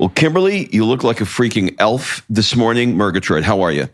[0.00, 2.96] Well, Kimberly, you look like a freaking elf this morning.
[2.96, 3.86] Murgatroyd, how are you?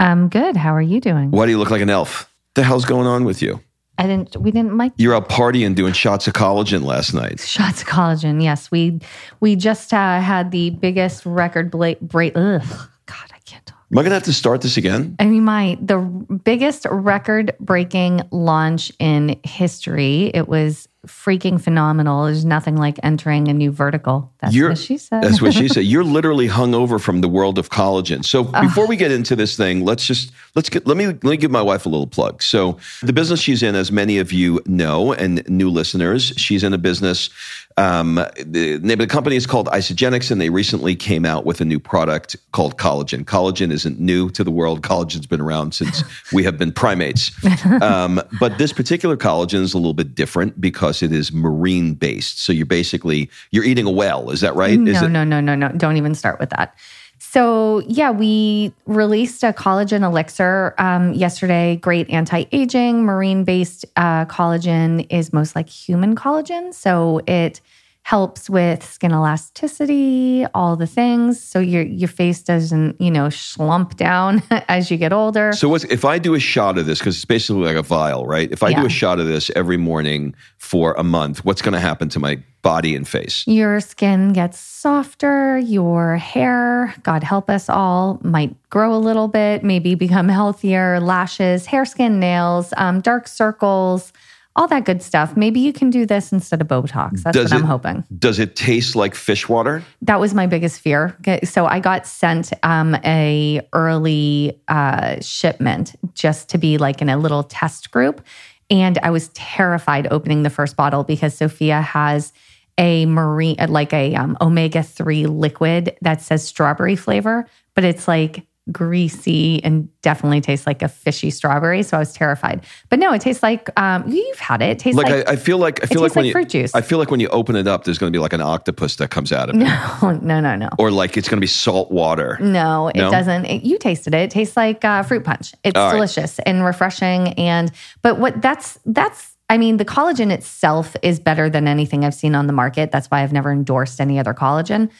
[0.00, 0.56] I'm good.
[0.56, 1.30] How are you doing?
[1.30, 2.28] Why do you look like an elf?
[2.54, 3.60] The hell's going on with you?
[3.98, 4.36] I didn't.
[4.36, 4.94] We didn't mic.
[4.96, 7.38] You're out partying, doing shots of collagen last night.
[7.38, 8.42] Shots of collagen.
[8.42, 8.98] Yes, we
[9.38, 12.32] we just uh, had the biggest record break.
[12.34, 12.60] Ugh,
[13.06, 13.78] God, I can't talk.
[13.92, 15.14] Am I gonna have to start this again?
[15.20, 20.32] I mean, my the biggest record breaking launch in history.
[20.34, 22.24] It was freaking phenomenal.
[22.26, 24.32] There's nothing like entering a new vertical.
[24.40, 25.22] That's You're- what she said.
[25.22, 25.84] That's what she said.
[25.84, 28.24] You're literally hung over from the world of collagen.
[28.24, 31.36] So before we get into this thing, let's just let's get let me let me
[31.36, 32.42] give my wife a little plug.
[32.42, 36.72] So the business she's in, as many of you know, and new listeners, she's in
[36.72, 37.30] a business.
[37.76, 41.60] Um, the name of the company is called Isagenix, and they recently came out with
[41.60, 43.24] a new product called collagen.
[43.24, 44.82] Collagen isn't new to the world.
[44.82, 46.02] Collagen's been around since
[46.32, 47.30] we have been primates.
[47.82, 52.40] Um, but this particular collagen is a little bit different because it is marine based.
[52.40, 54.30] So you're basically you're eating a whale.
[54.30, 54.72] Is that right?
[54.72, 55.68] is no, it, no, no, no, no.
[55.70, 56.76] Don't even start with that.
[57.24, 61.76] So, yeah, we released a collagen elixir um, yesterday.
[61.76, 66.74] Great anti aging, marine based uh, collagen is most like human collagen.
[66.74, 67.60] So, it
[68.04, 71.42] helps with skin elasticity, all the things.
[71.42, 75.52] So, your, your face doesn't, you know, slump down as you get older.
[75.52, 78.26] So what's, if I do a shot of this, because it's basically like a vial,
[78.26, 78.50] right?
[78.50, 81.80] If I do a shot of this every morning for a month, what's going to
[81.80, 83.46] happen to my body and face?
[83.46, 89.62] Your skin gets softer, your hair, God help us all, might grow a little bit,
[89.62, 94.12] maybe become healthier, lashes, hair, skin, nails, um, dark circles,
[94.54, 95.36] all that good stuff.
[95.36, 97.22] Maybe you can do this instead of Botox.
[97.22, 98.04] That's Does what I'm hoping.
[98.18, 99.82] Does it taste like fish water?
[100.02, 101.16] That was my biggest fear.
[101.20, 107.08] Okay, So I got sent um, a early uh, shipment just to be like in
[107.08, 108.22] a little test group,
[108.70, 112.32] and I was terrified opening the first bottle because Sophia has
[112.78, 118.46] a marine like a um, omega three liquid that says strawberry flavor, but it's like
[118.70, 121.82] greasy and definitely tastes like a fishy strawberry.
[121.82, 122.64] So I was terrified.
[122.90, 124.70] But no, it tastes like um, you've had it.
[124.70, 126.48] It tastes Like, like, I, I feel like I feel like when like you fruit
[126.48, 126.74] juice.
[126.74, 128.96] I feel like when you open it up, there's going to be like an octopus
[128.96, 129.58] that comes out of it,
[130.02, 130.68] no, no, no, no.
[130.78, 132.38] or like it's going to be salt water.
[132.40, 133.10] No, it No?
[133.10, 133.46] doesn't.
[133.46, 134.18] It- you tasted it.
[134.20, 135.54] It tastes like uh, fruit punch.
[135.64, 135.94] It's All right.
[135.94, 137.28] delicious and refreshing.
[137.34, 137.70] And
[138.02, 142.34] but what that's that's I mean the collagen itself is better than anything I've seen
[142.34, 142.90] on the market.
[142.92, 144.90] That's why I've never endorsed any other collagen.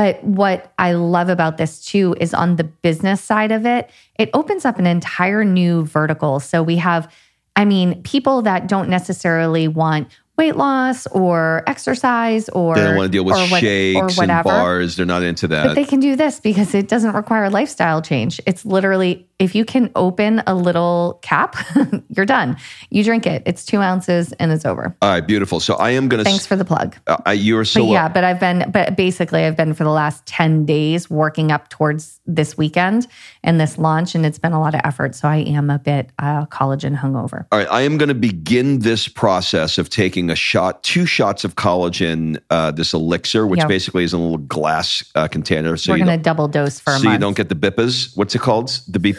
[0.00, 4.30] But what I love about this too is on the business side of it, it
[4.32, 6.40] opens up an entire new vertical.
[6.40, 7.12] So we have,
[7.54, 10.08] I mean, people that don't necessarily want
[10.38, 14.06] weight loss or exercise or They don't want to deal with or what- shakes or
[14.06, 14.48] and whatever.
[14.48, 14.96] bars.
[14.96, 15.66] They're not into that.
[15.66, 18.40] But they can do this because it doesn't require lifestyle change.
[18.46, 21.56] It's literally if you can open a little cap,
[22.10, 22.56] you're done.
[22.90, 23.42] You drink it.
[23.46, 24.94] It's two ounces and it's over.
[25.00, 25.58] All right, beautiful.
[25.60, 26.24] So I am going to.
[26.24, 26.94] Thanks for the plug.
[27.06, 27.80] Uh, you are so.
[27.80, 31.50] But yeah, but I've been, but basically, I've been for the last 10 days working
[31.50, 33.06] up towards this weekend
[33.42, 35.14] and this launch, and it's been a lot of effort.
[35.14, 37.46] So I am a bit uh, collagen hungover.
[37.50, 41.44] All right, I am going to begin this process of taking a shot, two shots
[41.44, 43.68] of collagen, uh, this elixir, which Yep.
[43.68, 45.76] basically is in a little glass uh, container.
[45.78, 48.16] So We're you going to double dose for a so you don't get the BIPAs.
[48.16, 48.68] What's it called?
[48.88, 49.14] The B,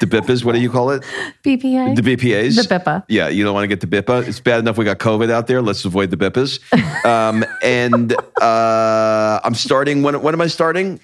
[0.00, 0.44] the BIPAs.
[0.44, 1.02] What do you call it?
[1.44, 1.96] BPA?
[1.96, 2.56] The BPAs.
[2.56, 3.04] The BIPA.
[3.08, 4.28] Yeah, you don't want to get the BIPA.
[4.28, 5.62] It's bad enough we got COVID out there.
[5.62, 6.60] Let's avoid the BIPAs.
[7.06, 10.02] Um, and uh, I'm starting.
[10.02, 10.98] When, when am I starting?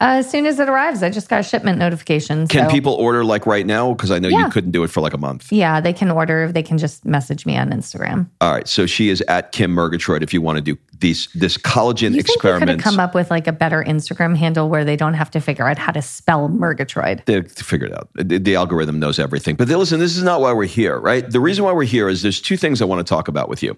[0.00, 2.46] Uh, as soon as it arrives, I just got a shipment notification.
[2.46, 3.92] Can so- people order like right now?
[3.92, 5.50] Because I know you couldn't do it for like a month.
[5.50, 6.52] Yeah, they can order.
[6.52, 8.28] They can just message me on Instagram.
[8.40, 8.68] All right.
[8.68, 12.22] So she is at Kim Murgatroyd if you want to do these this collagen You
[12.22, 15.30] think we could come up with like a better Instagram handle where they don't have
[15.32, 17.22] to figure out how to spell Murgatroyd?
[17.26, 18.08] They figured it out.
[18.14, 19.56] The, the algorithm knows everything.
[19.56, 21.28] But listen, this is not why we're here, right?
[21.28, 23.62] The reason why we're here is there's two things I want to talk about with
[23.62, 23.76] you.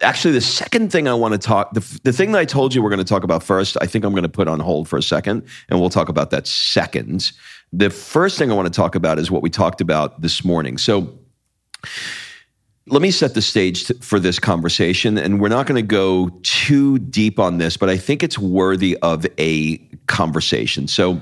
[0.00, 2.82] Actually, the second thing I want to talk, the, the thing that I told you
[2.82, 4.96] we're going to talk about first, I think I'm going to put on hold for
[4.96, 7.32] a second, and we'll talk about that second.
[7.72, 10.78] The first thing I want to talk about is what we talked about this morning.
[10.78, 11.18] So
[12.88, 16.30] let me set the stage t- for this conversation and we're not going to go
[16.42, 21.20] too deep on this but i think it's worthy of a conversation so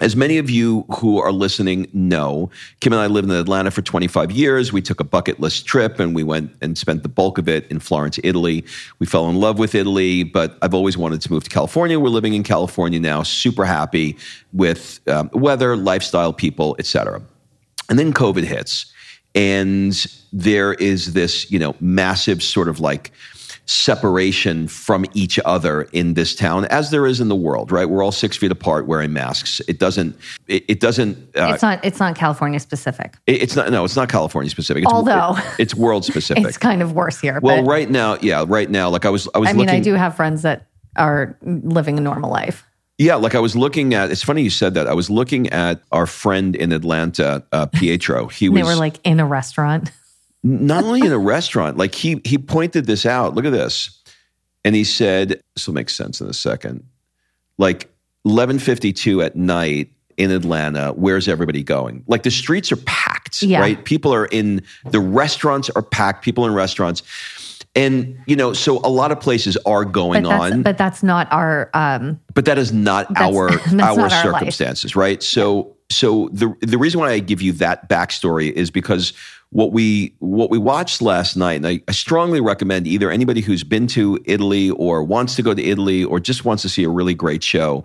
[0.00, 2.50] as many of you who are listening know,
[2.80, 4.72] Kim and I lived in Atlanta for 25 years.
[4.72, 7.70] We took a bucket list trip and we went and spent the bulk of it
[7.70, 8.64] in Florence, Italy.
[8.98, 12.00] We fell in love with Italy, but I've always wanted to move to California.
[12.00, 14.16] We're living in California now, super happy
[14.54, 17.20] with um, weather, lifestyle, people, etc.
[17.90, 18.92] And then COVID hits,
[19.34, 19.94] and
[20.32, 23.12] there is this, you know, massive sort of like
[23.66, 27.70] separation from each other in this town, as there is in the world.
[27.70, 27.88] Right?
[27.88, 29.60] We're all six feet apart, wearing masks.
[29.68, 30.16] It doesn't.
[30.48, 31.16] It, it doesn't.
[31.36, 31.84] Uh, it's not.
[31.84, 33.16] It's not California specific.
[33.26, 33.70] it- it's not.
[33.70, 34.82] No, it's not California specific.
[34.84, 36.44] It's, Although- it- it's world specific.
[36.50, 37.38] It's kind of worse here.
[37.42, 39.74] well, right now, yeah, right now, like I was, I was I mean, looking.
[39.80, 40.66] I do have friends that
[40.96, 42.64] are living a normal life.
[43.00, 44.10] Yeah, like I was looking at.
[44.10, 44.86] It's funny you said that.
[44.86, 48.26] I was looking at our friend in Atlanta, uh, Pietro.
[48.28, 48.60] He was.
[48.60, 49.90] They were like in a restaurant.
[50.42, 53.34] not only in a restaurant, like he he pointed this out.
[53.34, 53.98] Look at this.
[54.66, 56.84] And he said, this will make sense in a second.
[57.56, 57.88] Like
[58.24, 59.88] 1152 at night
[60.18, 62.04] in Atlanta, where's everybody going?
[62.06, 63.60] Like the streets are packed, Yeah.
[63.60, 63.82] right?
[63.82, 67.02] People are in the restaurants are packed, people in restaurants.
[67.74, 71.28] And you know, so a lot of places are going But on but that's not
[71.30, 71.70] our.
[71.72, 75.22] Um, but that is not That's- our that's our not our circumstances, right?
[75.22, 79.12] So so the the reason why I give you that backstory is because
[79.50, 83.64] what we what we watched last night, and I, I strongly recommend either anybody who's
[83.64, 86.88] been to Italy or wants to go to Italy or just wants to see a
[86.88, 87.84] really great show.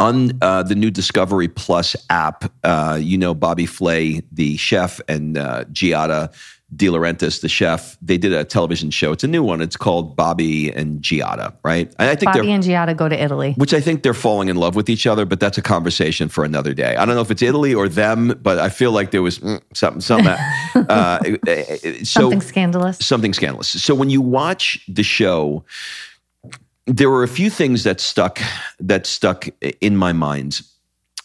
[0.00, 5.38] On uh, the new Discovery Plus app, uh, you know Bobby Flay, the chef, and
[5.38, 6.34] uh, Giada
[6.74, 7.96] De Laurentiis, the chef.
[8.02, 9.12] They did a television show.
[9.12, 9.60] It's a new one.
[9.60, 11.92] It's called Bobby and Giada, right?
[11.98, 13.52] And I think Bobby and Giada go to Italy.
[13.56, 16.42] which I think they're falling in love with each other, but that's a conversation for
[16.42, 16.96] another day.
[16.96, 19.60] I don't know if it's Italy or them, but I feel like there was mm,
[19.72, 20.34] something, something.
[20.74, 21.18] uh,
[22.02, 22.98] so Something scandalous.
[22.98, 23.68] something scandalous.
[23.68, 25.64] So when you watch the show,
[26.86, 28.40] there were a few things that stuck
[28.80, 29.48] that stuck
[29.80, 30.60] in my mind,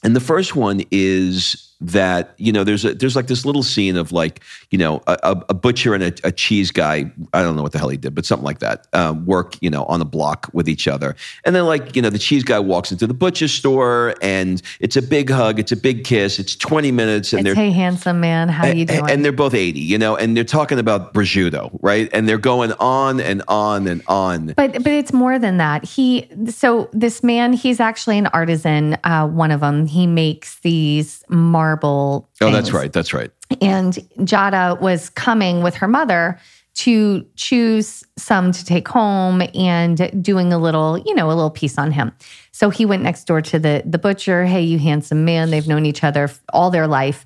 [0.03, 3.95] and the first one is that you know there's a there's like this little scene
[3.95, 5.17] of like you know a,
[5.49, 8.13] a butcher and a, a cheese guy I don't know what the hell he did
[8.13, 11.15] but something like that um, work you know on a block with each other
[11.45, 14.97] and then like you know the cheese guy walks into the butcher store and it's
[14.97, 18.19] a big hug it's a big kiss it's 20 minutes and It's, they're hey, handsome
[18.19, 19.09] man, how you doing?
[19.09, 22.09] and they're both 80, you know, and they're talking about prosciutto, right?
[22.11, 24.47] And they're going on and on and on.
[24.57, 25.85] But but it's more than that.
[25.85, 28.97] He so this man, he's actually an artisan.
[29.03, 31.23] Uh, one of them, he makes these
[31.69, 32.29] marble.
[32.41, 32.91] Oh, that's right.
[32.91, 33.31] That's right.
[33.61, 36.39] And Giada was coming with her mother
[36.75, 41.77] to choose some to take home and doing a little, you know, a little piece
[41.77, 42.11] on him.
[42.51, 44.45] So he went next door to the the butcher.
[44.45, 45.51] Hey, you handsome man.
[45.51, 47.25] They've known each other all their life.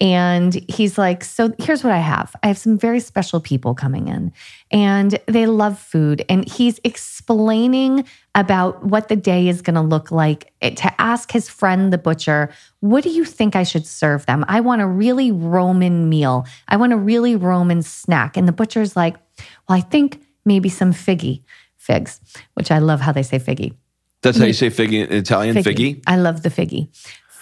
[0.00, 4.08] And he's like, So here's what I have I have some very special people coming
[4.08, 4.32] in,
[4.70, 6.24] and they love food.
[6.28, 11.30] And he's explaining about what the day is going to look like eh, to ask
[11.30, 14.44] his friend, the butcher, What do you think I should serve them?
[14.48, 16.44] I want a really Roman meal.
[16.66, 18.36] I want a really Roman snack.
[18.36, 19.16] And the butcher's like,
[19.68, 21.42] Well, I think maybe some figgy
[21.76, 22.20] figs,
[22.54, 23.74] which I love how they say figgy.
[24.22, 26.02] That's how you say figgy in Italian, figgy.
[26.06, 26.88] I love the figgy.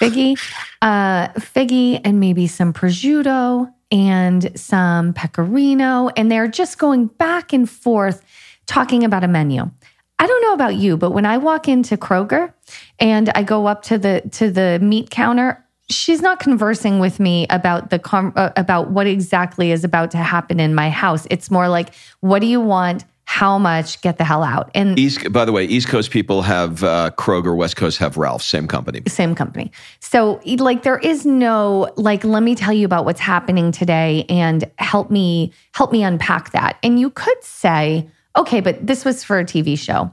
[0.02, 0.38] Figgy,
[0.82, 6.08] uh, figgy, and maybe some prosciutto and some pecorino.
[6.16, 8.24] And they're just going back and forth
[8.66, 9.70] talking about a menu.
[10.18, 12.52] I don't know about you, but when I walk into Kroger
[12.98, 17.46] and I go up to the to the meat counter, she's not conversing with me
[17.50, 21.26] about the com- uh, about what exactly is about to happen in my house.
[21.30, 23.04] It's more like, what do you want?
[23.24, 24.00] How much?
[24.02, 24.70] Get the hell out.
[24.74, 28.42] And East, by the way, East Coast people have uh, Kroger, West Coast have Ralph,
[28.42, 29.02] same company.
[29.06, 29.72] same company.
[30.00, 34.70] So, like, there is no like, let me tell you about what's happening today and
[34.78, 36.78] help me help me unpack that.
[36.82, 40.12] And you could say, okay, but this was for a TV show,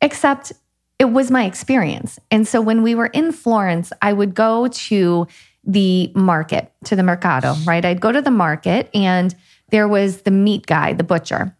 [0.00, 0.52] except
[0.98, 2.18] it was my experience.
[2.30, 5.26] And so when we were in Florence, I would go to
[5.64, 7.84] the market, to the mercado, right?
[7.84, 9.34] I'd go to the market and
[9.70, 11.56] there was the meat guy, the butcher.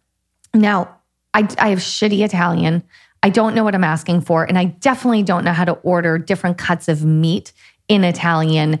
[0.53, 0.97] Now,
[1.33, 2.83] I, I have shitty Italian.
[3.21, 4.43] I don't know what I'm asking for.
[4.43, 7.53] And I definitely don't know how to order different cuts of meat
[7.87, 8.79] in Italian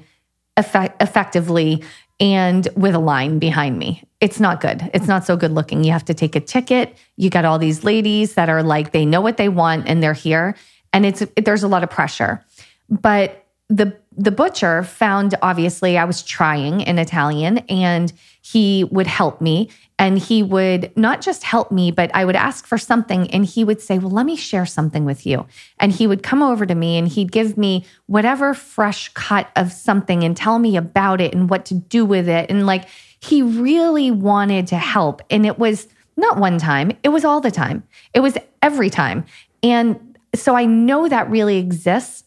[0.57, 1.83] effect- effectively
[2.19, 4.03] and with a line behind me.
[4.21, 4.89] It's not good.
[4.93, 5.83] It's not so good looking.
[5.83, 6.95] You have to take a ticket.
[7.17, 10.13] You got all these ladies that are like they know what they want and they're
[10.13, 10.55] here
[10.93, 12.45] and it's there's a lot of pressure.
[12.89, 19.39] But the the butcher found obviously I was trying in Italian and he would help
[19.41, 23.45] me and he would not just help me but I would ask for something and
[23.45, 25.45] he would say, "Well, let me share something with you."
[25.79, 29.71] And he would come over to me and he'd give me whatever fresh cut of
[29.71, 32.85] something and tell me about it and what to do with it and like
[33.19, 37.51] he really wanted to help and it was not one time, it was all the
[37.51, 37.83] time.
[38.13, 39.25] It was every time.
[39.61, 42.23] And so I know that really exists.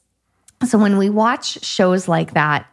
[0.64, 2.66] So when we watch shows like that,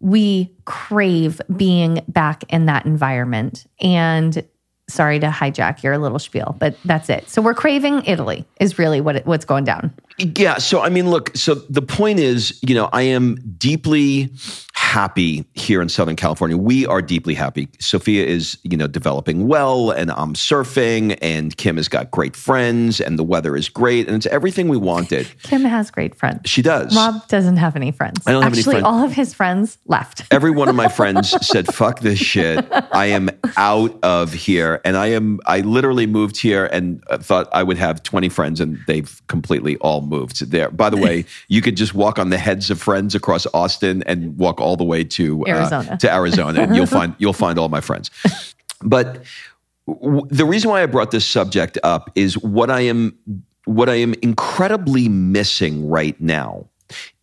[0.00, 3.66] we crave being back in that environment.
[3.80, 4.46] And
[4.88, 7.28] sorry to hijack your little spiel, but that's it.
[7.28, 9.94] So we're craving Italy is really what it, what's going down.
[10.18, 10.58] Yeah.
[10.58, 14.30] So, I mean, look, so the point is, you know, I am deeply
[14.74, 16.56] happy here in Southern California.
[16.56, 17.68] We are deeply happy.
[17.80, 23.00] Sophia is, you know, developing well and I'm surfing and Kim has got great friends
[23.00, 25.26] and the weather is great and it's everything we wanted.
[25.42, 26.42] Kim has great friends.
[26.48, 26.94] She does.
[26.94, 28.22] Rob doesn't have any friends.
[28.26, 28.86] I don't have any Actually, friends.
[28.86, 30.22] all of his friends left.
[30.30, 32.64] Every one of my friends said, fuck this shit.
[32.92, 34.80] I am out of here.
[34.84, 38.60] And I am, I literally moved here and uh, thought I would have 20 friends
[38.60, 40.70] and they've completely all moved there.
[40.70, 44.36] By the way, you could just walk on the heads of friends across Austin and
[44.36, 45.98] walk all the way to uh, Arizona.
[45.98, 48.10] to Arizona and you'll find, you'll find all my friends.
[48.82, 49.24] But
[49.86, 53.18] w- the reason why I brought this subject up is what I am,
[53.64, 56.68] what I am incredibly missing right now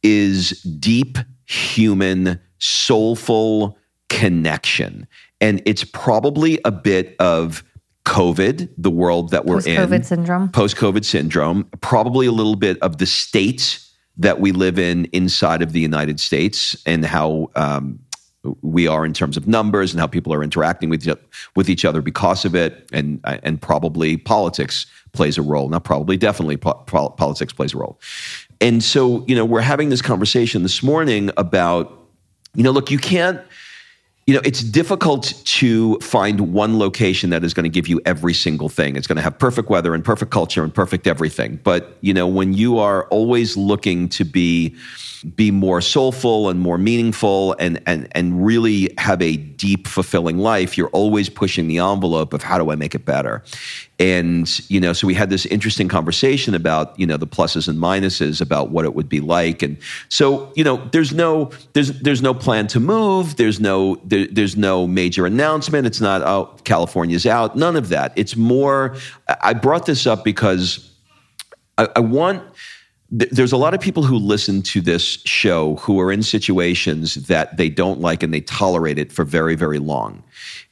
[0.03, 3.77] is deep human, soulful
[4.09, 5.07] connection.
[5.39, 7.63] And it's probably a bit of
[8.05, 10.49] COVID, the world that we're in, Post-COVID syndrome.
[10.49, 15.61] post COVID syndrome, probably a little bit of the states that we live in inside
[15.61, 17.99] of the United States and how um,
[18.61, 21.15] we are in terms of numbers and how people are interacting with each,
[21.55, 25.69] with each other because of it, and and probably politics plays a role.
[25.69, 26.83] Not probably, definitely po-
[27.17, 27.99] politics plays a role.
[28.59, 31.97] And so, you know, we're having this conversation this morning about,
[32.55, 33.39] you know, look, you can't
[34.27, 38.33] you know, it's difficult to find one location that is going to give you every
[38.33, 38.95] single thing.
[38.95, 41.59] It's going to have perfect weather and perfect culture and perfect everything.
[41.63, 44.75] But, you know, when you are always looking to be
[45.35, 50.77] be more soulful and more meaningful and and and really have a deep fulfilling life,
[50.77, 53.43] you're always pushing the envelope of how do I make it better?
[54.01, 57.77] And, you know, so we had this interesting conversation about, you know, the pluses and
[57.77, 59.61] minuses about what it would be like.
[59.61, 59.77] And
[60.09, 64.57] so, you know, there's no there's there's no plan to move, there's no there, there's
[64.57, 65.85] no major announcement.
[65.85, 67.55] It's not oh, California's out.
[67.55, 68.11] None of that.
[68.15, 68.95] It's more
[69.43, 70.91] I brought this up because
[71.77, 72.41] I, I want
[73.11, 77.57] there's a lot of people who listen to this show who are in situations that
[77.57, 80.23] they don't like and they tolerate it for very, very long.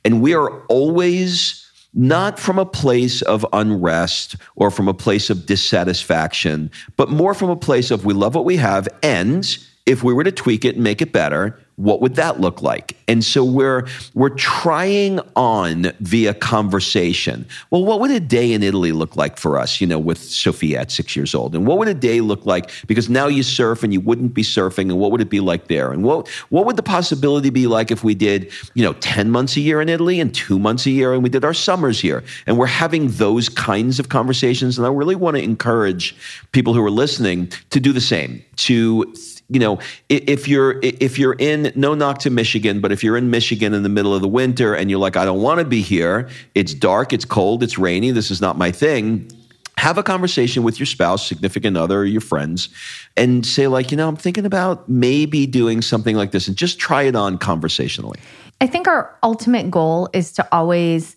[0.03, 1.68] And we are always
[1.99, 7.49] not from a place of unrest or from a place of dissatisfaction, but more from
[7.49, 8.87] a place of we love what we have.
[9.03, 9.45] And
[9.85, 12.97] if we were to tweak it and make it better, what would that look like?
[13.07, 17.47] And so we're we're trying on via conversation.
[17.69, 20.81] Well, what would a day in Italy look like for us, you know, with Sophia
[20.81, 21.55] at six years old?
[21.55, 22.69] And what would a day look like?
[22.85, 25.69] Because now you surf and you wouldn't be surfing, and what would it be like
[25.69, 25.93] there?
[25.93, 29.55] And what what would the possibility be like if we did, you know, 10 months
[29.55, 32.25] a year in Italy and two months a year and we did our summers here?
[32.45, 34.77] And we're having those kinds of conversations.
[34.77, 36.13] And I really want to encourage
[36.51, 39.13] people who are listening to do the same, to
[39.49, 39.79] you know,
[40.09, 43.83] if you're if you're in no knock to Michigan, but if you're in Michigan in
[43.83, 46.29] the middle of the winter and you're like, I don't want to be here.
[46.55, 48.11] It's dark, it's cold, it's rainy.
[48.11, 49.31] This is not my thing.
[49.77, 52.69] Have a conversation with your spouse, significant other, your friends,
[53.15, 56.79] and say like, you know, I'm thinking about maybe doing something like this, and just
[56.79, 58.19] try it on conversationally.
[58.61, 61.15] I think our ultimate goal is to always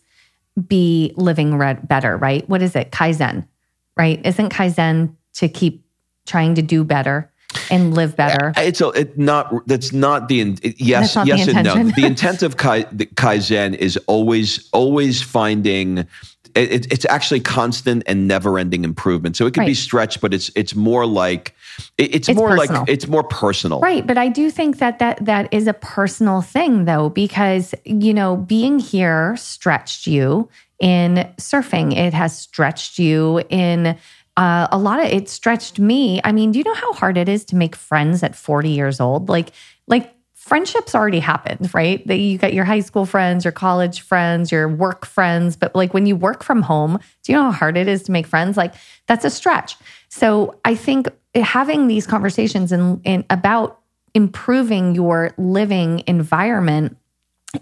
[0.68, 2.48] be living red, better, right?
[2.48, 2.92] What is it?
[2.92, 3.48] Kaizen,
[3.96, 4.24] right?
[4.24, 5.84] Isn't Kaizen to keep
[6.24, 7.31] trying to do better?
[7.70, 8.52] And live better.
[8.56, 11.82] Uh, it's a, it not that's not the it, yes not the yes and no.
[11.90, 16.06] The intent of kai, the kaizen is always always finding.
[16.54, 19.36] It, it's actually constant and never-ending improvement.
[19.36, 21.54] So it can be stretched, but it's it's more like
[21.96, 22.80] it- it's, It's more personal.
[22.82, 23.80] like it's more personal.
[23.80, 28.12] Right, but I do think that that that is a personal thing though because you
[28.12, 31.96] know being here stretched you in surfing.
[31.96, 33.96] It has stretched you in
[34.42, 36.20] uh, a lot of it stretched me.
[36.24, 38.98] I mean, do you know how hard it is to make friends at 40 years
[38.98, 39.28] old?
[39.28, 39.52] Like
[39.86, 42.04] like friendships already happened, right?
[42.08, 45.94] That you got your high school friends, your college friends, your work friends, but like
[45.94, 48.56] when you work from home, do you know how hard it is to make friends?
[48.56, 48.74] Like
[49.06, 49.76] that's a stretch.
[50.08, 51.06] So I think
[51.36, 53.78] having these conversations and, about
[54.12, 56.96] improving your living environment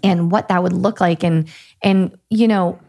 [0.01, 1.47] and what that would look like and
[1.83, 2.79] and you know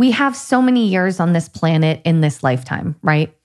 [0.00, 3.36] we have so many years on this planet in this lifetime right?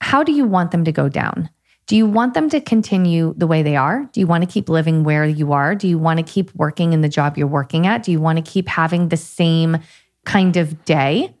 [0.00, 1.50] How do you want them to go down?
[1.86, 4.08] Do you want them to continue the way they are?
[4.12, 5.74] Do you want to keep living where you are?
[5.74, 8.02] Do you want to keep working in the job you're working at?
[8.02, 9.76] Do you want to keep having the same
[10.24, 11.34] kind of day?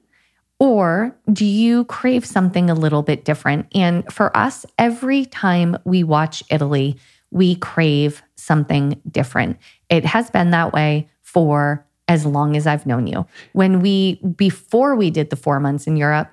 [0.58, 3.66] Or do you crave something a little bit different?
[3.74, 6.98] And for us, every time we watch Italy,
[7.30, 9.56] we crave something different.
[9.88, 13.24] It has been that way for as long as I've known you.
[13.52, 16.28] When we, before we did the four months in Europe,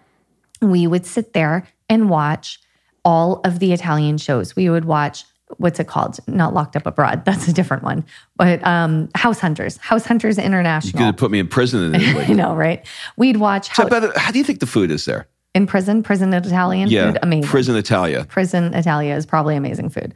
[0.60, 2.60] we would sit there and watch
[3.06, 4.56] all of the Italian shows.
[4.56, 5.24] We would watch
[5.58, 6.18] what's it called?
[6.28, 7.24] Not Locked Up Abroad.
[7.26, 8.04] That's a different one.
[8.36, 11.02] But um, House Hunters, House Hunters International.
[11.02, 12.34] You could put me in prison in I Italy.
[12.34, 12.86] know, right?
[13.16, 15.28] We'd watch so, House, the- how do you think the food is there?
[15.58, 17.50] In prison, prison Italian Yeah, food, amazing.
[17.50, 18.26] prison Italia.
[18.30, 20.14] prison Italia is probably amazing food.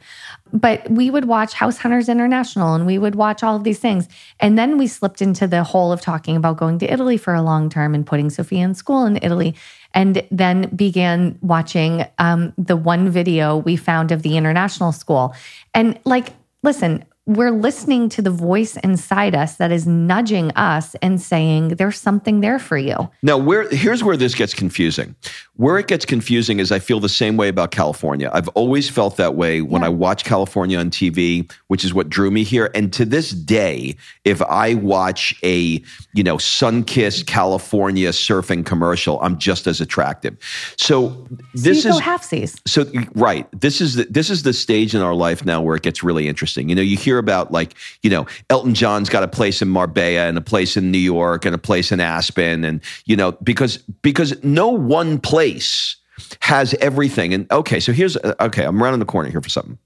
[0.52, 4.08] But we would watch House Hunters International and we would watch all of these things.
[4.38, 7.42] And then we slipped into the hole of talking about going to Italy for a
[7.42, 9.54] long term and putting Sophia in school in Italy.
[9.94, 15.34] And then began watching um, the one video we found of the international school.
[15.74, 16.28] And like,
[16.62, 21.96] listen, we're listening to the voice inside us that is nudging us and saying, there's
[22.00, 22.96] something there for you.
[23.22, 25.14] Now, where here's where this gets confusing.
[25.54, 28.28] Where it gets confusing is I feel the same way about California.
[28.32, 29.86] I've always felt that way when Yeah.
[29.86, 32.70] I watch California on TV, which is what drew me here.
[32.74, 35.80] And to this day, if I watch a
[36.14, 40.36] you know sun-kissed California surfing commercial, I'm just as attractive.
[40.76, 42.60] So this so is halfsies.
[42.66, 45.82] so right this is the, this is the stage in our life now where it
[45.82, 49.28] gets really interesting you know you hear about like you know elton john's got a
[49.28, 52.80] place in marbella and a place in new york and a place in aspen and
[53.04, 55.96] you know because because no one place
[56.40, 57.34] has everything.
[57.34, 59.78] And okay so here's uh, okay i'm around the corner here for something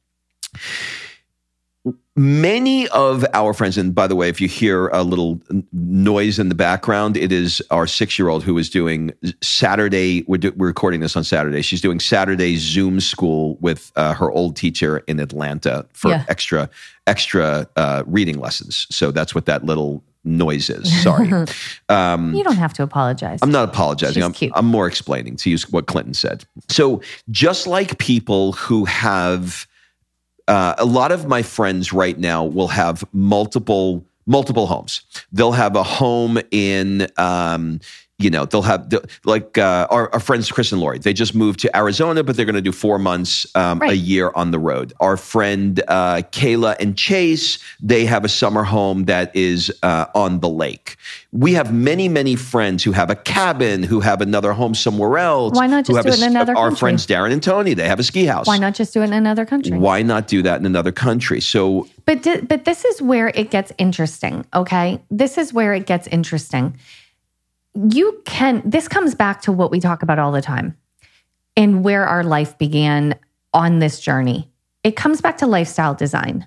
[2.17, 5.41] many of our friends and by the way if you hear a little
[5.73, 10.67] noise in the background it is our six-year-old who is doing saturday we're, do, we're
[10.67, 15.21] recording this on saturday she's doing saturday zoom school with uh, her old teacher in
[15.21, 16.25] atlanta for Yeah.
[16.29, 16.71] extra
[17.07, 21.31] extra uh, reading lessons so that's what that little noise is sorry
[21.91, 23.39] um, You don't have to apologize.
[23.43, 24.23] I'm not apologizing.
[24.25, 24.35] I'm.
[24.55, 26.45] I'm more explaining to use what Clinton said.
[26.69, 29.69] So, just like people who have,
[30.49, 35.03] uh, a lot of my friends right now will have multiple multiple homes.
[35.33, 37.07] They'll have a home in.
[37.17, 37.81] Um,
[38.19, 40.99] you know, they'll have they'll- like uh, our, our friends Chris and Lori.
[40.99, 44.33] They just moved to Arizona, but they're going to do four months um, a year
[44.35, 44.95] on the road.
[45.01, 50.41] Our friend uh, Kayla and Chase, they have a summer home that is uh, on
[50.41, 50.97] the lake.
[51.33, 55.55] We have many, many friends who have a cabin, who have another home somewhere else.
[55.55, 56.79] Why not just have do a it in another Our country?
[56.79, 58.47] friends Darren and Tony, they have a ski house.
[58.47, 59.77] Why not just do it in another country?
[59.77, 61.43] Why not do that in another country?
[61.43, 65.03] So But di- but this is where it gets interesting, okay?
[65.11, 66.79] This is where it gets interesting.
[67.77, 70.77] You can this comes back to what we talk about all the time
[71.57, 73.19] and where our life began
[73.53, 74.51] on this journey.
[74.83, 76.47] It comes back to lifestyle design.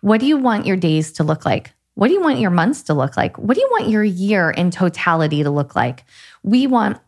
[0.00, 1.72] What do you want your days to look like?
[1.94, 3.38] What do you want your months to look like?
[3.38, 6.04] What do you want your year in totality to look like?
[6.42, 6.98] We want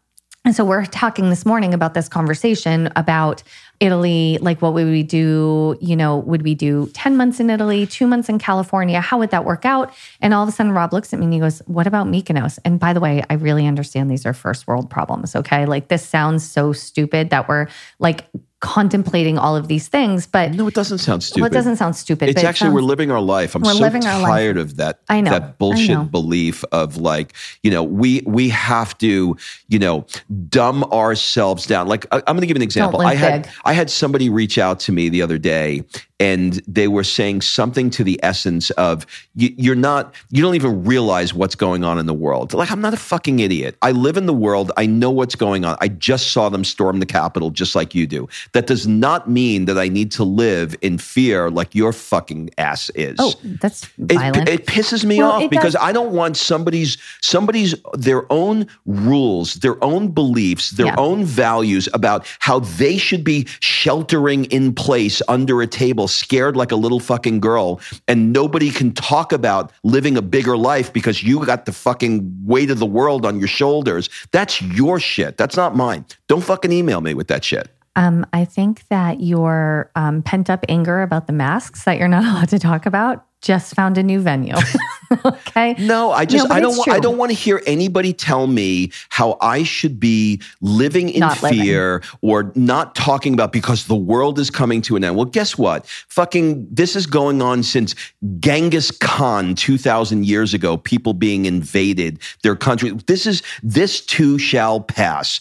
[0.44, 3.42] and so we're talking this morning about this conversation about
[3.80, 4.38] Italy.
[4.40, 5.76] Like, what would we do?
[5.80, 9.00] You know, would we do 10 months in Italy, two months in California?
[9.00, 9.92] How would that work out?
[10.20, 12.58] And all of a sudden, Rob looks at me and he goes, What about Mykonos?
[12.64, 15.34] And by the way, I really understand these are first world problems.
[15.36, 15.66] Okay.
[15.66, 18.28] Like, this sounds so stupid that we're like
[18.64, 21.42] contemplating all of these things, but no, it doesn't sound stupid.
[21.42, 22.30] well, it doesn't sound stupid.
[22.30, 23.54] It's but it actually we're living our life.
[23.54, 25.00] I'm We're so living tired of that.
[25.10, 26.04] I know, that bullshit know.
[26.04, 29.36] belief of like you know we we have to
[29.68, 30.06] you know
[30.48, 31.88] dumb ourselves down.
[31.88, 33.02] Like I, I'm going to give an example.
[33.02, 33.52] I had big.
[33.66, 35.84] I had somebody reach out to me the other day,
[36.24, 40.84] and they were saying something to the essence of you, you're not, you don't even
[40.84, 42.54] realize what's going on in the world.
[42.54, 43.76] Like, I'm not a fucking idiot.
[43.82, 44.72] I live in the world.
[44.76, 45.76] I know what's going on.
[45.80, 48.26] I just saw them storm the Capitol just like you do.
[48.52, 52.90] That does not mean that I need to live in fear like your fucking ass
[52.94, 53.16] is.
[53.18, 54.48] Oh, that's violent.
[54.48, 58.66] It, it pisses me Well, off because does- I don't want somebody's somebody's their own
[58.86, 60.94] rules, their own beliefs, their Yeah.
[61.08, 66.72] own values about how they should be sheltering in place under a table, scared like
[66.72, 71.44] a little fucking girl, and nobody can talk about living a bigger life because you
[71.44, 74.08] got the fucking weight of the world on your shoulders.
[74.32, 75.36] That's your shit.
[75.36, 76.04] That's not mine.
[76.28, 77.68] Don't fucking email me with that shit.
[77.96, 82.24] Um, I think that your um, pent up anger about the masks that you're not
[82.30, 84.54] allowed to talk about just found a new venue.
[85.24, 85.74] okay.
[85.78, 88.90] No, I just but I don't want I don't want to hear anybody tell me
[89.10, 91.60] how I should be living in Not living.
[91.60, 95.16] fear or not talking about because the world is coming to an end.
[95.16, 95.86] Well, guess what?
[96.08, 97.94] Fucking this is going on since
[98.40, 102.92] Genghis Khan 2000 years ago, people being invaded their country.
[103.06, 105.38] This is this too shall pass.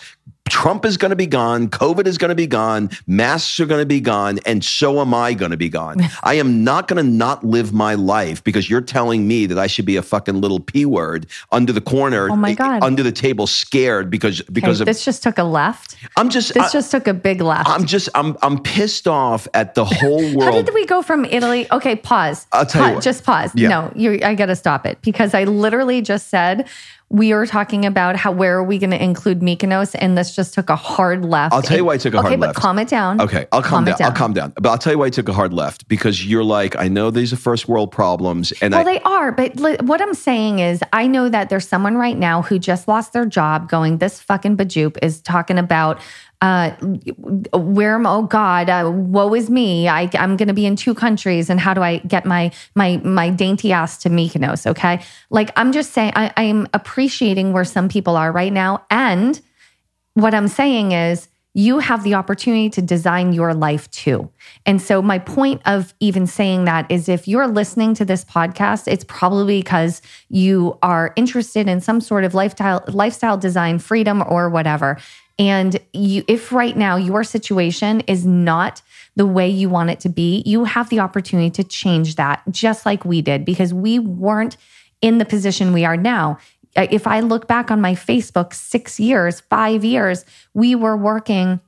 [0.50, 1.68] Trump is going to be gone.
[1.70, 2.90] COVID is going to be gone.
[3.08, 4.40] Masks are going to be gone.
[4.46, 6.02] And so am I going to be gone.
[6.24, 9.68] I am not going to not live my life because you're telling me that I
[9.68, 12.84] should be a fucking little P word under the corner, Oh my eh, God.
[12.84, 15.96] under the table, scared because, because Okay, of, this just took a left.
[16.18, 17.70] I'm just, This I, just took a big left.
[17.70, 20.44] I'm just, I'm, I'm pissed off at the whole world.
[20.44, 21.68] How did we go from Italy?
[21.72, 22.48] Okay, pause.
[22.52, 23.04] I'll tell you what.
[23.04, 23.52] Just pause.
[23.56, 23.70] Yeah.
[23.70, 26.68] No, you I got to stop it because I literally just said
[27.14, 30.56] we were talking about how where are we going to include Mykonos, and this just
[30.56, 31.54] took a hard left.
[31.54, 32.60] I'll tell you why I took a okay, hard but left.
[32.60, 33.22] calm it down.
[33.22, 34.08] Okay, I'll calm, Calm it down.
[34.08, 34.52] I'll calm down.
[34.60, 37.12] But I'll tell you why I took a hard left because you're like, I know
[37.12, 40.58] these are first world problems, and Well, I, they are, but li- what I'm saying
[40.58, 44.20] is, I know that there's someone right now who just lost their job going, this
[44.20, 46.00] fucking Bajoop is talking about,
[46.44, 46.72] uh,
[47.54, 49.88] where am, oh God, uh, woe is me.
[49.88, 51.50] I, I'm going to be in two countries.
[51.50, 54.68] And how do I get my, my, my dainty ass to Mykonos?
[54.68, 55.02] Okay.
[55.30, 58.86] Like, I'm just saying, I, I'm appreciating where some people are right now.
[58.92, 59.40] And
[60.16, 64.28] what I'm saying is, you have the opportunity to design your life too.
[64.66, 68.88] And so, my point of even saying that is if you're listening to this podcast,
[68.88, 74.50] it's probably because you are interested in some sort of lifestyle, lifestyle design, freedom, or
[74.50, 74.98] whatever.
[75.40, 78.82] And you, if right now your situation is not
[79.16, 82.86] the way you want it to be, you have the opportunity to change that, just
[82.86, 84.58] like we did, because we weren't
[85.02, 86.38] in the position we are now.
[86.76, 91.60] If I look back on my Facebook, six years, five years, we were working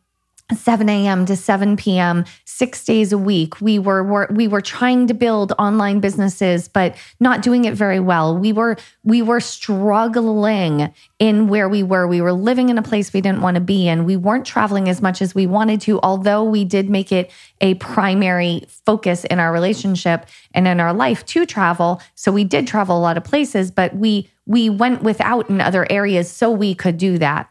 [0.53, 1.25] 7 a.m.
[1.25, 2.23] to 7 p.m.
[2.45, 3.59] six days a week.
[3.61, 7.99] We were, were we were trying to build online businesses, but not doing it very
[7.99, 8.37] well.
[8.37, 12.05] We were we were struggling in where we were.
[12.05, 14.05] We were living in a place we didn't want to be in.
[14.05, 17.73] We weren't traveling as much as we wanted to, although we did make it a
[17.75, 22.01] primary focus in our relationship and in our life to travel.
[22.13, 25.87] So we did travel a lot of places, but we we went without in other
[25.89, 27.49] areas so we could do that.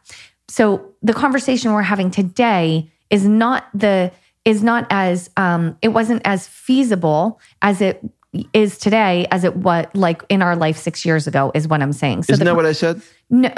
[0.48, 4.12] So the conversation we're having today is not the
[4.44, 8.04] is not as um, it wasn't as feasible as it
[8.52, 11.92] is today as it was like in our life six years ago is what I'm
[11.92, 12.24] saying.
[12.24, 13.00] So isn't the, that what I said?
[13.30, 13.50] no,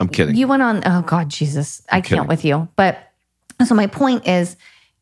[0.00, 0.34] I'm kidding.
[0.34, 0.82] you went on.
[0.86, 2.18] Oh God, Jesus, I kidding.
[2.18, 2.68] can't with you.
[2.76, 2.98] But
[3.64, 4.56] so my point is,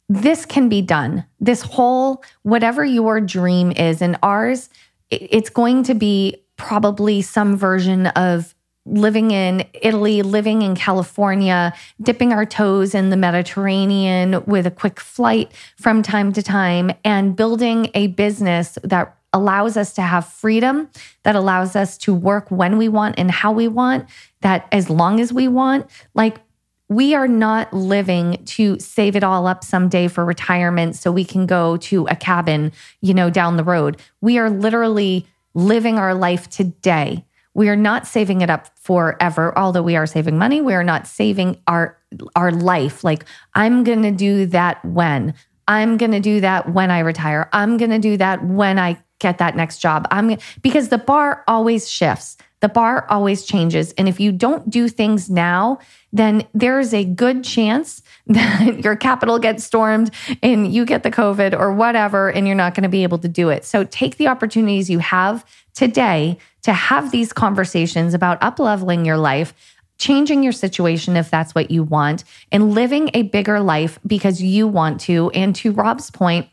[0.08, 1.24] this can be done.
[1.40, 4.68] This whole whatever your dream is, and ours,
[5.10, 12.32] it's going to be probably some version of living in Italy, living in California, dipping
[12.32, 17.90] our toes in the Mediterranean with a quick flight from time to time, and building
[17.94, 20.88] a business that allows us to have freedom,
[21.22, 24.06] that allows us to work when we want and how we want,
[24.40, 25.86] that as long as we want.
[26.14, 26.40] Like,
[26.88, 31.46] we are not living to save it all up someday for retirement so we can
[31.46, 33.98] go to a cabin, you know, down the road.
[34.20, 37.24] We are literally living our life today.
[37.54, 40.60] We are not saving it up forever, although we are saving money.
[40.60, 41.98] We are not saving our
[42.36, 43.04] our life.
[43.04, 45.34] Like I'm going to do that when
[45.68, 47.48] I'm going to do that when I retire.
[47.52, 50.06] I'm going to do that when I get that next job.
[50.10, 52.36] I'm because the bar always shifts.
[52.62, 53.92] The bar always changes.
[53.98, 55.80] And if you don't do things now,
[56.12, 61.10] then there is a good chance that your capital gets stormed and you get the
[61.10, 63.64] COVID or whatever, and you're not going to be able to do it.
[63.64, 65.44] So take the opportunities you have
[65.74, 69.52] today to have these conversations about up leveling your life,
[69.98, 72.22] changing your situation if that's what you want,
[72.52, 75.30] and living a bigger life because you want to.
[75.30, 76.48] And to Rob's point,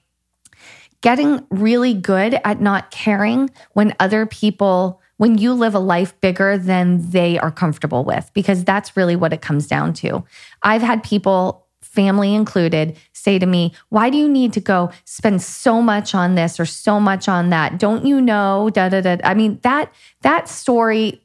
[1.02, 6.58] getting really good at not caring when other people when you live a life bigger
[6.58, 10.24] than they are comfortable with because that's really what it comes down to
[10.64, 15.42] i've had people family included, say to me, Why do you need to go spend
[15.42, 17.80] so much on this or so much on that?
[17.80, 18.70] Don't you know?
[18.72, 19.18] Da da da.
[19.24, 21.22] I mean, that that story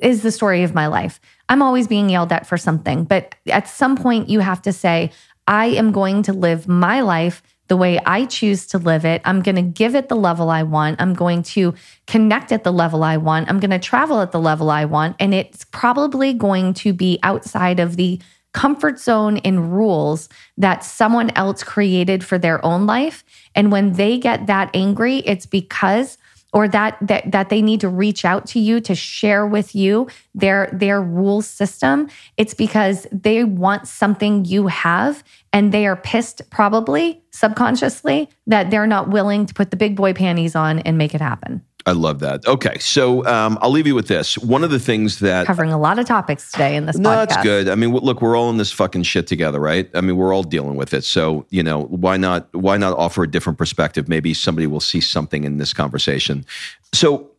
[0.00, 1.20] is the story of my life.
[1.48, 5.10] I'm always being yelled at for something, but at some point you have to say,
[5.46, 9.22] I am going to live my life the way I choose to live it.
[9.24, 11.00] I'm going to give it the level I want.
[11.00, 11.74] I'm going to
[12.06, 13.48] connect at the level I want.
[13.48, 15.16] I'm going to travel at the level I want.
[15.20, 18.20] And it's probably going to be outside of the
[18.52, 23.24] comfort zone and rules that someone else created for their own life.
[23.54, 26.17] And when they get that angry, it's because
[26.52, 30.08] or that that that they need to reach out to you to share with you
[30.34, 36.42] their their rule system it's because they want something you have and they are pissed
[36.50, 41.14] probably subconsciously that they're not willing to put the big boy panties on and make
[41.14, 42.46] it happen I love that.
[42.46, 44.36] Okay, so um, I'll leave you with this.
[44.36, 46.98] One of the things that covering a lot of topics today in this.
[46.98, 47.28] No, podcast.
[47.28, 47.68] that's good.
[47.70, 49.88] I mean, look, we're all in this fucking shit together, right?
[49.94, 51.02] I mean, we're all dealing with it.
[51.02, 52.54] So you know, why not?
[52.54, 54.06] Why not offer a different perspective?
[54.06, 56.44] Maybe somebody will see something in this conversation.
[56.92, 57.30] So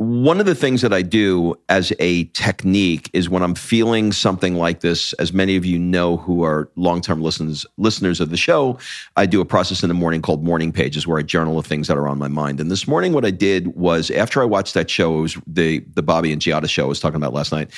[0.00, 4.54] one of the things that I do as a technique is when I'm feeling something
[4.54, 8.78] like this, as many of you know who are long-term listeners listeners of the show,
[9.18, 11.86] I do a process in the morning called morning pages where I journal the things
[11.88, 12.60] that are on my mind.
[12.60, 15.80] And this morning what I did was after I watched that show, it was the
[15.92, 17.70] the Bobby and Giada show I was talking about last night,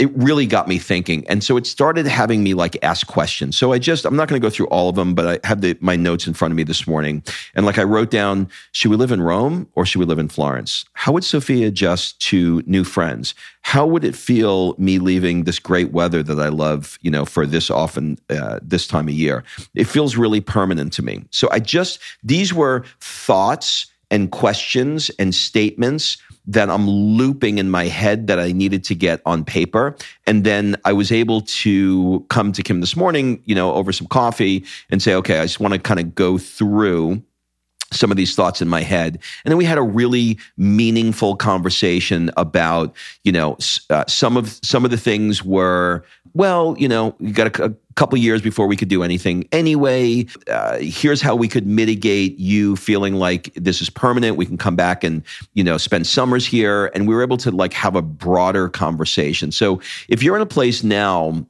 [0.00, 1.24] it really got me thinking.
[1.28, 3.56] And so it started having me like ask questions.
[3.56, 5.60] So I just I'm not going to go through all of them, but I have
[5.60, 7.22] the, my notes in front of me this morning.
[7.54, 10.28] And like I wrote down, should we live in Rome or should we live in
[10.28, 10.84] Florence?
[10.94, 13.34] How would Sophia adjust to new friends?
[13.62, 17.46] How would it feel me leaving this great weather that I love, you know, for
[17.46, 19.44] this often uh, this time of year?
[19.74, 21.24] It feels really permanent to me.
[21.30, 27.84] So I just these were thoughts and questions and statements that I'm looping in my
[27.84, 29.94] head that I needed to get on paper.
[30.26, 34.08] And then I was able to come to Kim this morning, you know, over some
[34.08, 37.22] coffee and say, okay, I just want to kind of go through
[37.92, 39.18] some of these thoughts in my head.
[39.44, 43.56] And then we had a really meaningful conversation about, you know,
[43.90, 47.74] uh, some of some of the things were, well, you know, you got a, a
[47.94, 50.24] couple years before we could do anything anyway.
[50.48, 54.36] Uh, here's how we could mitigate you feeling like this is permanent.
[54.36, 55.22] We can come back and,
[55.54, 56.90] you know, spend summers here.
[56.94, 59.50] And we were able to like have a broader conversation.
[59.50, 61.44] So if you're in a place now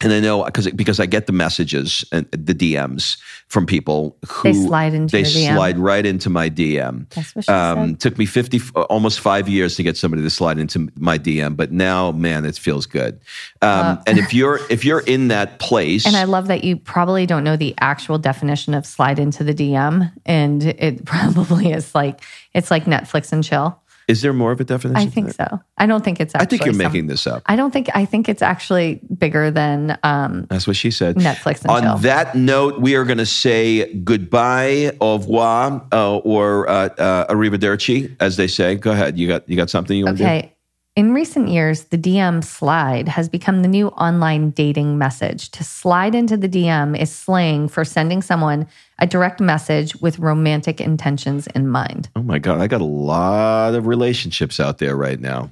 [0.00, 4.52] and I know because because I get the messages and the DMs from people who
[4.52, 7.08] they slide into they slide right into my DM.
[7.10, 8.00] That's what she um, said.
[8.00, 11.72] Took me fifty almost five years to get somebody to slide into my DM, but
[11.72, 13.20] now, man, it feels good.
[13.62, 16.76] Um, uh, and if you're if you're in that place, and I love that you
[16.76, 21.94] probably don't know the actual definition of slide into the DM, and it probably is
[21.94, 22.22] like
[22.54, 23.80] it's like Netflix and chill.
[24.08, 25.08] Is there more of a definition?
[25.08, 25.60] I think so.
[25.78, 26.32] I don't think it's.
[26.36, 27.42] I think you're some, making this up.
[27.46, 27.88] I don't think.
[27.94, 29.98] I think it's actually bigger than.
[30.04, 31.16] Um, That's what she said.
[31.16, 31.62] Netflix.
[31.62, 31.98] And On chill.
[31.98, 38.14] that note, we are going to say goodbye, au revoir, uh, or uh, uh, arrivederci,
[38.20, 38.76] as they say.
[38.76, 39.18] Go ahead.
[39.18, 40.28] You got you got something you want to do?
[40.28, 40.55] okay.
[40.96, 45.50] In recent years, the DM slide has become the new online dating message.
[45.50, 48.66] To slide into the DM is slang for sending someone
[48.98, 52.08] a direct message with romantic intentions in mind.
[52.16, 55.50] Oh my God, I got a lot of relationships out there right now.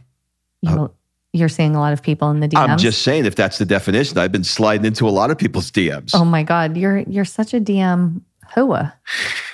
[0.63, 0.89] You, uh,
[1.35, 2.71] you're seeing a lot of people in the DMs.
[2.71, 5.71] I'm just saying, if that's the definition, I've been sliding into a lot of people's
[5.71, 6.13] DMs.
[6.15, 8.95] Oh my God, you're you're such a DM hoa.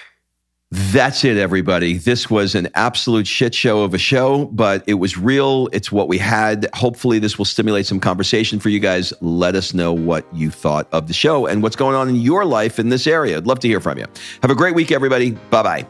[0.73, 1.95] That's it, everybody.
[1.95, 5.69] This was an absolute shit show of a show, but it was real.
[5.73, 6.69] It's what we had.
[6.75, 9.13] Hopefully, this will stimulate some conversation for you guys.
[9.21, 12.45] Let us know what you thought of the show and what's going on in your
[12.45, 13.37] life in this area.
[13.37, 14.07] I'd love to hear from you.
[14.43, 15.33] Have a great week, everybody.
[15.33, 15.87] Bye bye.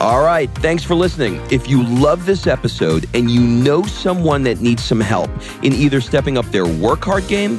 [0.00, 0.48] All right.
[0.56, 1.40] Thanks for listening.
[1.50, 5.30] If you love this episode and you know someone that needs some help
[5.64, 7.58] in either stepping up their work hard game,